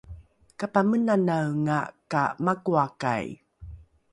[0.59, 1.79] kapamenanaenga
[2.11, 3.25] ka makoakai